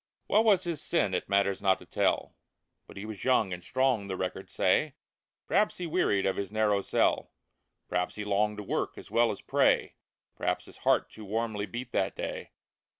What 0.25 0.45
was 0.45 0.63
his 0.63 0.81
sin 0.81 1.13
it 1.13 1.29
matters 1.29 1.61
not 1.61 1.77
to 1.77 1.85
tell. 1.85 2.35
But 2.87 2.97
he 2.97 3.05
was 3.05 3.23
young 3.23 3.53
and 3.53 3.63
strong, 3.63 4.07
the 4.07 4.17
records 4.17 4.51
say; 4.51 4.95
Perhaps 5.45 5.77
he 5.77 5.85
wearied 5.85 6.25
of 6.25 6.37
his 6.37 6.51
narrow 6.51 6.81
cell; 6.81 7.33
Perhaps 7.87 8.15
he 8.15 8.25
longed 8.25 8.57
to 8.57 8.63
work, 8.63 8.97
as 8.97 9.11
well 9.11 9.29
as 9.29 9.41
pray; 9.41 9.93
Perhaps 10.35 10.65
his 10.65 10.77
heart 10.77 11.11
too 11.11 11.23
warmly 11.25 11.67
beat 11.67 11.91
that 11.91 12.15
day 12.15 12.49